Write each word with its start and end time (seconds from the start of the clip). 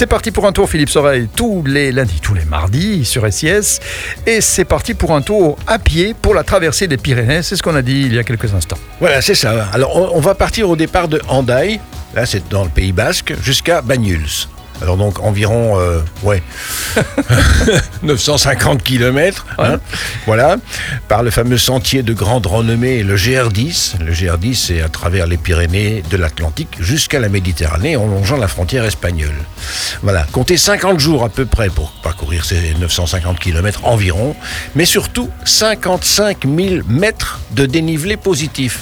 C'est 0.00 0.06
parti 0.06 0.30
pour 0.30 0.46
un 0.46 0.52
tour 0.52 0.66
Philippe 0.66 0.88
Soreille 0.88 1.28
tous 1.36 1.62
les 1.66 1.92
lundis, 1.92 2.20
tous 2.22 2.32
les 2.32 2.46
mardis 2.46 3.04
sur 3.04 3.30
SIS. 3.30 3.80
Et 4.26 4.40
c'est 4.40 4.64
parti 4.64 4.94
pour 4.94 5.12
un 5.14 5.20
tour 5.20 5.58
à 5.66 5.78
pied 5.78 6.14
pour 6.14 6.32
la 6.32 6.42
traversée 6.42 6.88
des 6.88 6.96
Pyrénées. 6.96 7.42
C'est 7.42 7.54
ce 7.54 7.62
qu'on 7.62 7.74
a 7.74 7.82
dit 7.82 8.04
il 8.06 8.14
y 8.14 8.18
a 8.18 8.24
quelques 8.24 8.54
instants. 8.54 8.78
Voilà, 8.98 9.20
c'est 9.20 9.34
ça. 9.34 9.66
Alors, 9.74 10.14
on, 10.16 10.20
va 10.20 10.34
partir 10.34 10.70
au 10.70 10.76
départ 10.76 11.08
de 11.08 11.20
Handaï, 11.28 11.80
là 12.14 12.24
c'est 12.24 12.48
dans 12.48 12.64
le 12.64 12.70
Pays 12.70 12.92
Basque, 12.92 13.34
jusqu'à 13.42 13.82
Banyuls. 13.82 14.48
Alors 14.82 14.96
donc 14.96 15.20
environ 15.20 15.78
euh, 15.78 16.00
ouais 16.22 16.42
950 18.02 18.82
km, 18.82 19.46
hein, 19.58 19.78
voilà, 20.26 20.56
par 21.08 21.22
le 21.22 21.30
fameux 21.30 21.58
sentier 21.58 22.02
de 22.02 22.12
grande 22.12 22.46
renommée, 22.46 23.02
le 23.02 23.16
GR10. 23.16 24.02
Le 24.02 24.12
GR10 24.12 24.54
c'est 24.54 24.80
à 24.80 24.88
travers 24.88 25.26
les 25.26 25.36
Pyrénées, 25.36 26.02
de 26.10 26.16
l'Atlantique 26.16 26.76
jusqu'à 26.80 27.20
la 27.20 27.28
Méditerranée, 27.28 27.96
en 27.96 28.06
longeant 28.06 28.36
la 28.36 28.48
frontière 28.48 28.84
espagnole. 28.84 29.34
Voilà, 30.02 30.26
comptez 30.32 30.56
50 30.56 30.98
jours 30.98 31.24
à 31.24 31.28
peu 31.28 31.44
près 31.46 31.68
pour 31.68 31.92
parcourir 32.02 32.44
ces 32.44 32.74
950 32.80 33.38
km 33.38 33.84
environ, 33.84 34.34
mais 34.74 34.84
surtout 34.84 35.28
55 35.44 36.38
000 36.44 36.84
mètres 36.88 37.40
de 37.52 37.66
dénivelé 37.66 38.16
positif. 38.16 38.80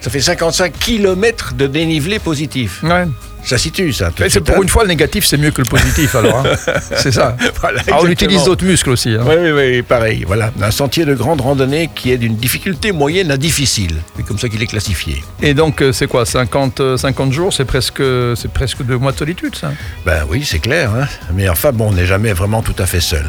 Ça 0.00 0.10
fait 0.10 0.20
55 0.20 0.72
km 0.78 1.54
de 1.54 1.66
dénivelé 1.66 2.18
positif. 2.18 2.82
Ouais. 2.82 3.04
Ça 3.48 3.58
situe 3.58 3.92
ça. 3.92 4.10
c'est 4.28 4.40
pour 4.40 4.62
une 4.62 4.68
fois 4.68 4.82
le 4.82 4.88
négatif, 4.88 5.24
c'est 5.24 5.36
mieux 5.38 5.50
que 5.50 5.62
le 5.62 5.68
positif 5.68 6.14
alors. 6.14 6.46
hein. 6.46 6.56
c'est 6.96 7.12
ça. 7.12 7.36
Voilà, 7.60 7.80
Ah, 7.90 7.96
on 8.00 8.06
utilise 8.06 8.44
d'autres 8.44 8.64
muscles 8.64 8.90
aussi. 8.90 9.10
hein. 9.10 9.24
Oui, 9.26 9.34
oui, 9.40 9.50
oui, 9.52 9.82
pareil. 9.82 10.24
Voilà, 10.26 10.50
un 10.60 10.70
sentier 10.70 11.04
de 11.04 11.14
grande 11.14 11.40
randonnée 11.40 11.88
qui 11.94 12.12
est 12.12 12.18
d'une 12.18 12.36
difficulté 12.36 12.92
moyenne 12.92 13.30
à 13.30 13.36
difficile. 13.36 13.96
C'est 14.16 14.24
comme 14.26 14.38
ça 14.38 14.48
qu'il 14.48 14.62
est 14.62 14.66
classifié. 14.66 15.22
Et 15.42 15.54
donc 15.54 15.80
euh, 15.82 15.92
c'est 15.92 16.06
quoi 16.06 16.26
50, 16.26 16.80
euh, 16.80 16.96
50 16.96 17.32
jours 17.32 17.52
C'est 17.52 17.64
presque, 17.64 18.02
c'est 18.36 18.50
presque 18.52 18.82
deux 18.84 18.98
mois 18.98 19.12
de 19.12 19.16
solitude 19.18 19.54
ça? 19.56 19.72
Ben 20.04 20.24
oui, 20.28 20.44
c'est 20.44 20.58
clair. 20.58 20.90
hein. 20.94 21.06
Mais 21.34 21.48
enfin, 21.48 21.72
bon, 21.72 21.88
on 21.88 21.92
n'est 21.92 22.06
jamais 22.06 22.32
vraiment 22.32 22.62
tout 22.62 22.76
à 22.78 22.86
fait 22.86 23.00
seul. 23.00 23.24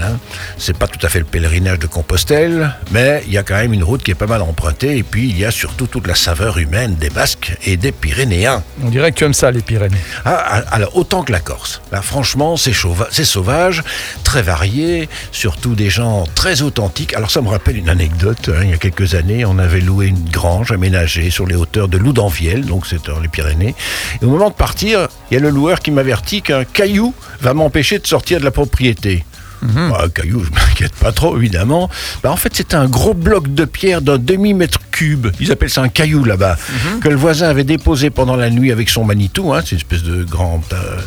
C'est 0.57 0.77
pas 0.77 0.87
tout 0.87 1.03
à 1.05 1.09
fait 1.09 1.19
le 1.19 1.25
pèlerinage 1.25 1.79
de 1.79 1.87
Compostelle, 1.87 2.71
mais 2.91 3.23
il 3.27 3.33
y 3.33 3.37
a 3.37 3.43
quand 3.43 3.55
même 3.55 3.73
une 3.73 3.83
route 3.83 4.03
qui 4.03 4.11
est 4.11 4.15
pas 4.15 4.27
mal 4.27 4.41
empruntée. 4.41 4.97
Et 4.97 5.03
puis, 5.03 5.29
il 5.29 5.37
y 5.39 5.45
a 5.45 5.51
surtout 5.51 5.87
toute 5.87 6.07
la 6.07 6.15
saveur 6.15 6.57
humaine 6.57 6.95
des 6.95 7.09
Basques 7.09 7.55
et 7.65 7.77
des 7.77 7.91
Pyrénéens. 7.91 8.63
On 8.83 8.89
dirait 8.89 9.11
que 9.11 9.17
tu 9.17 9.23
aimes 9.23 9.33
ça 9.33 9.51
les 9.51 9.61
Pyrénées. 9.61 9.95
Ah, 10.25 10.43
ah, 10.45 10.63
alors, 10.71 10.95
autant 10.95 11.23
que 11.23 11.31
la 11.31 11.39
Corse. 11.39 11.81
Là, 11.91 12.01
franchement, 12.01 12.55
c'est 12.57 12.73
sauvage, 13.23 13.83
très 14.23 14.41
varié, 14.41 15.09
surtout 15.31 15.75
des 15.75 15.89
gens 15.89 16.25
très 16.35 16.61
authentiques. 16.61 17.13
Alors, 17.13 17.31
ça 17.31 17.41
me 17.41 17.49
rappelle 17.49 17.77
une 17.77 17.89
anecdote. 17.89 18.49
hein, 18.49 18.61
il 18.63 18.69
y 18.69 18.73
a 18.73 18.77
quelques 18.77 19.15
années, 19.15 19.45
on 19.45 19.57
avait 19.59 19.81
loué 19.81 20.07
une 20.07 20.29
grange 20.29 20.71
aménagée 20.71 21.29
sur 21.29 21.45
les 21.45 21.55
hauteurs 21.55 21.87
de 21.87 21.97
Loudanviel, 21.97 22.65
donc 22.65 22.85
c'est 22.87 23.05
dans 23.05 23.19
les 23.19 23.27
Pyrénées. 23.27 23.75
Et 24.21 24.25
au 24.25 24.29
moment 24.29 24.49
de 24.49 24.55
partir, 24.55 25.07
il 25.29 25.35
y 25.35 25.37
a 25.37 25.39
le 25.39 25.49
loueur 25.49 25.79
qui 25.79 25.91
m'avertit 25.91 26.41
qu'un 26.41 26.63
caillou 26.63 27.13
va 27.41 27.53
m'empêcher 27.53 27.99
de 27.99 28.07
sortir 28.07 28.39
de 28.39 28.45
la 28.45 28.51
propriété. 28.51 29.23
Bah, 29.61 30.01
un 30.05 30.09
caillou, 30.09 30.43
je 30.43 30.51
m'inquiète 30.51 30.93
pas 30.95 31.11
trop, 31.11 31.37
évidemment. 31.37 31.89
Bah, 32.23 32.31
en 32.31 32.35
fait, 32.37 32.55
c'était 32.55 32.75
un 32.75 32.87
gros 32.87 33.13
bloc 33.13 33.53
de 33.53 33.65
pierre 33.65 34.01
d'un 34.01 34.17
demi-mètre 34.17 34.79
cube. 34.91 35.27
Ils 35.39 35.51
appellent 35.51 35.69
ça 35.69 35.81
un 35.81 35.89
caillou 35.89 36.23
là-bas. 36.23 36.57
Que 37.01 37.09
le 37.09 37.15
voisin 37.15 37.49
avait 37.49 37.63
déposé 37.63 38.09
pendant 38.09 38.35
la 38.35 38.49
nuit 38.49 38.71
avec 38.71 38.89
son 38.89 39.03
Manitou. 39.03 39.53
Hein, 39.53 39.61
c'est 39.63 39.71
une 39.71 39.77
espèce 39.77 40.03
de 40.03 40.23
grand 40.23 40.61
euh, 40.73 40.97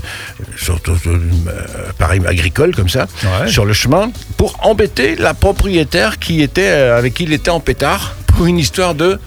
euh, 0.69 1.91
appareil 1.91 2.20
agricole 2.27 2.75
comme 2.75 2.89
ça, 2.89 3.06
Ouais. 3.25 3.48
sur 3.48 3.64
le 3.64 3.73
chemin, 3.73 4.11
pour 4.36 4.56
embêter 4.64 5.17
la 5.17 5.34
propriétaire 5.34 6.19
qui 6.19 6.42
était, 6.42 6.62
euh, 6.70 6.98
avec 6.98 7.14
qui 7.14 7.25
il 7.25 7.33
était 7.33 7.50
en 7.50 7.61
pétard 7.61 8.14
pour 8.27 8.47
une 8.47 8.58
histoire 8.58 8.95
de 8.95 9.19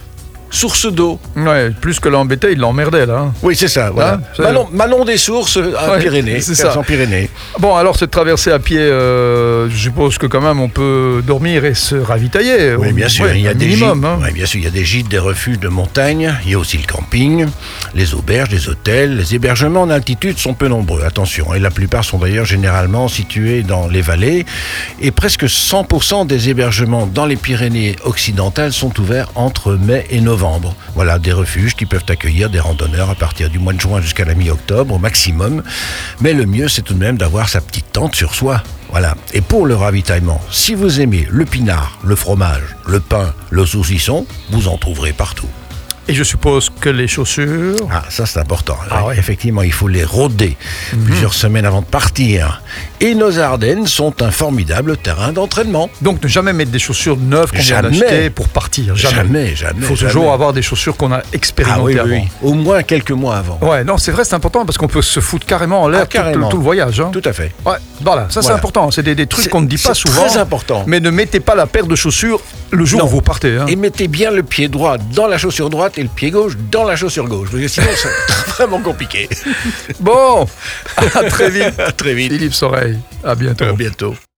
source 0.50 0.86
d'eau. 0.92 1.18
Ouais, 1.36 1.70
plus 1.70 1.98
que 2.00 2.08
l'embêter, 2.08 2.52
il 2.52 2.58
l'emmerdait 2.58 3.04
là. 3.06 3.18
hein. 3.18 3.32
Oui, 3.42 3.56
c'est 3.56 3.68
ça. 3.68 3.90
Voilà. 3.90 4.20
Hein, 4.38 4.64
Manon 4.72 5.04
des 5.04 5.16
sources 5.16 5.56
à 5.78 5.92
Ouais, 5.92 6.00
Pyrénées. 6.00 6.40
c'est 6.40 6.54
ça. 6.54 6.78
En 6.78 6.82
Pyrénées. 6.82 7.28
Bon, 7.58 7.74
alors 7.76 7.96
cette 7.96 8.10
traversée 8.10 8.52
à 8.52 8.58
pied, 8.58 8.78
euh, 8.78 9.68
je 9.68 9.76
suppose 9.76 10.18
que 10.18 10.26
quand 10.26 10.40
même 10.40 10.60
on 10.60 10.68
peut 10.68 11.22
dormir 11.26 11.64
et 11.64 11.74
se 11.74 11.96
ravitailler. 11.96 12.74
Oui, 12.76 12.92
bien 12.92 13.08
sûr, 13.08 13.26
il 13.34 13.42
y 13.42 13.48
a 13.48 13.54
des 13.54 13.66
minimum. 13.66 13.98
gîtes. 13.98 14.04
hein. 14.06 14.18
Oui, 14.22 14.32
bien 14.32 14.46
sûr, 14.46 14.60
il 14.60 14.64
y 14.64 14.68
a 14.68 14.70
des 14.70 14.84
gîtes, 14.84 15.08
des 15.08 15.18
refuges 15.18 15.58
de 15.58 15.68
montagne. 15.68 16.32
Il 16.44 16.52
y 16.52 16.54
a 16.54 16.58
aussi 16.58 16.78
le 16.78 16.86
camping, 16.86 17.46
les 17.94 18.14
auberges, 18.14 18.50
les 18.50 18.68
hôtels. 18.68 19.16
Les 19.16 19.34
hébergements 19.34 19.82
en 19.82 19.90
altitude 19.90 20.38
sont 20.38 20.54
peu 20.54 20.68
nombreux, 20.68 21.02
attention. 21.04 21.54
Et 21.54 21.58
la 21.58 21.70
plupart 21.70 22.04
sont 22.04 22.18
d'ailleurs 22.18 22.46
généralement 22.46 23.08
situés 23.08 23.62
dans 23.62 23.88
les 23.88 24.00
vallées. 24.00 24.46
Et 25.00 25.10
presque 25.10 25.44
100% 25.44 26.26
des 26.26 26.48
hébergements 26.50 27.06
dans 27.06 27.26
les 27.26 27.36
Pyrénées 27.36 27.96
occidentales 28.04 28.72
sont 28.72 28.98
ouverts 29.00 29.28
entre 29.34 29.72
mai 29.74 30.06
et 30.10 30.20
novembre. 30.20 30.35
Voilà, 30.94 31.18
des 31.18 31.32
refuges 31.32 31.74
qui 31.74 31.86
peuvent 31.86 32.04
accueillir 32.08 32.50
des 32.50 32.60
randonneurs 32.60 33.10
à 33.10 33.14
partir 33.14 33.50
du 33.50 33.58
mois 33.58 33.72
de 33.72 33.80
juin 33.80 34.00
jusqu'à 34.00 34.24
la 34.24 34.34
mi-octobre 34.34 34.94
au 34.94 34.98
maximum. 34.98 35.62
Mais 36.20 36.32
le 36.32 36.46
mieux, 36.46 36.68
c'est 36.68 36.82
tout 36.82 36.94
de 36.94 36.98
même 36.98 37.16
d'avoir 37.16 37.48
sa 37.48 37.60
petite 37.60 37.92
tente 37.92 38.14
sur 38.14 38.34
soi. 38.34 38.62
Voilà. 38.90 39.16
Et 39.32 39.40
pour 39.40 39.66
le 39.66 39.74
ravitaillement, 39.74 40.40
si 40.50 40.74
vous 40.74 41.00
aimez 41.00 41.26
le 41.30 41.44
pinard, 41.44 41.98
le 42.04 42.16
fromage, 42.16 42.76
le 42.86 43.00
pain, 43.00 43.34
le 43.50 43.66
saucisson, 43.66 44.26
vous 44.50 44.68
en 44.68 44.76
trouverez 44.76 45.12
partout. 45.12 45.48
Et 46.08 46.14
je 46.14 46.22
suppose 46.22 46.70
que 46.80 46.88
les 46.88 47.08
chaussures. 47.08 47.76
Ah, 47.90 48.04
ça 48.10 48.26
c'est 48.26 48.38
important. 48.38 48.76
Ah 48.90 49.00
Oui, 49.02 49.08
ouais. 49.08 49.18
Effectivement, 49.18 49.62
il 49.62 49.72
faut 49.72 49.88
les 49.88 50.04
rôder 50.04 50.56
plusieurs 51.04 51.34
semaines 51.34 51.66
avant 51.66 51.80
de 51.80 51.86
partir. 51.86 52.62
Et 53.00 53.14
nos 53.16 53.38
Ardennes 53.40 53.86
sont 53.88 54.22
un 54.22 54.30
formidable 54.30 54.96
terrain 54.96 55.32
d'entraînement. 55.32 55.90
Donc 56.02 56.22
ne 56.22 56.28
jamais 56.28 56.52
mettre 56.52 56.70
des 56.70 56.78
chaussures 56.78 57.16
neuves 57.16 57.50
qu'on 57.50 57.58
vient 57.58 57.82
d'acheter 57.82 58.30
pour 58.30 58.48
partir. 58.48 58.94
Jamais. 58.94 59.56
Jamais. 59.56 59.74
Il 59.78 59.82
faut 59.82 59.96
jamais. 59.96 60.12
toujours 60.12 60.32
avoir 60.32 60.52
des 60.52 60.62
chaussures 60.62 60.96
qu'on 60.96 61.10
a 61.12 61.18
ah, 61.18 61.22
expérimentées 61.32 61.82
oui, 61.94 61.98
avant. 61.98 62.08
oui. 62.10 62.28
Au 62.42 62.54
moins 62.54 62.82
quelques 62.84 63.10
mois 63.10 63.36
avant. 63.38 63.58
Ouais, 63.62 63.82
non, 63.82 63.98
c'est 63.98 64.12
vrai, 64.12 64.24
c'est 64.24 64.34
important 64.34 64.64
parce 64.64 64.78
qu'on 64.78 64.88
peut 64.88 65.02
se 65.02 65.18
foutre 65.20 65.44
carrément 65.46 65.82
en 65.82 65.88
l'air 65.88 66.02
Ah, 66.04 66.06
tout, 66.06 66.16
le- 66.18 66.22
carrément. 66.22 66.48
tout 66.48 66.56
le 66.58 66.62
voyage. 66.62 67.00
hein. 67.00 67.10
Tout 67.12 67.22
à 67.24 67.32
fait. 67.32 67.52
Ouais, 67.64 67.76
voilà, 68.00 68.26
ça 68.30 68.42
c'est 68.42 68.52
important. 68.52 68.90
C'est 68.92 69.02
des, 69.02 69.14
des 69.16 69.26
trucs 69.26 69.48
qu'on 69.48 69.60
ne 69.62 69.66
dit 69.66 69.76
pas 69.78 69.92
c'est 69.94 70.02
souvent. 70.08 70.24
très 70.26 70.38
important. 70.38 70.84
Mais 70.86 71.00
ne 71.00 71.10
mettez 71.10 71.40
pas 71.40 71.54
la 71.56 71.66
paire 71.66 71.86
de 71.86 71.96
chaussures 71.96 72.40
le 72.70 72.84
jour 72.84 73.00
Non. 73.00 73.06
où 73.06 73.08
vous 73.08 73.20
partez. 73.22 73.56
hein. 73.56 73.66
Et 73.68 73.76
mettez 73.76 74.08
bien 74.08 74.30
le 74.30 74.42
pied 74.42 74.68
droit 74.68 74.98
dans 74.98 75.26
la 75.26 75.38
chaussure 75.38 75.70
droite 75.70 75.98
et 75.98 76.02
le 76.02 76.08
pied 76.08 76.30
gauche 76.30 76.54
dans 76.70 76.84
la 76.84 76.96
chaussure 76.96 77.26
gauche. 77.28 77.48
Parce 77.50 77.62
que 77.62 77.68
sinon, 77.68 77.86
c'est 77.94 78.08
vraiment 78.52 78.80
compliqué. 78.80 79.28
Bon, 80.00 80.46
à 81.14 81.24
très 81.24 81.50
vite. 81.50 81.74
à 81.78 81.92
très 81.92 82.14
vite. 82.14 82.32
Philippe 82.32 82.54
Soreille, 82.54 82.98
à 83.24 83.34
bientôt. 83.34 83.64
À 83.64 83.72
bientôt. 83.72 84.14